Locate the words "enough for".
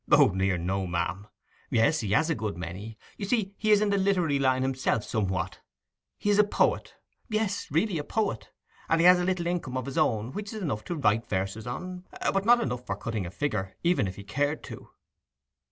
12.61-12.95